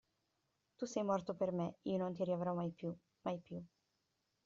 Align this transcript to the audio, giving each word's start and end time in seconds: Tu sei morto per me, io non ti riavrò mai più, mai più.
Tu 0.79 0.87
sei 0.93 1.03
morto 1.03 1.35
per 1.35 1.51
me, 1.51 1.75
io 1.83 1.97
non 1.99 2.11
ti 2.15 2.23
riavrò 2.23 2.55
mai 2.55 2.71
più, 2.71 2.91
mai 3.21 3.37
più. 3.37 3.63